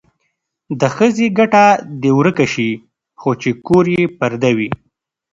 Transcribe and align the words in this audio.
د 0.79 0.81
ښځې 0.95 1.27
ګټه 1.37 1.65
دې 2.01 2.11
ورکه 2.19 2.45
شي 2.53 2.71
خو 3.19 3.31
چې 3.41 3.49
کور 3.67 3.85
یې 3.95 4.03
پرده 4.17 4.51
وي. 4.57 4.69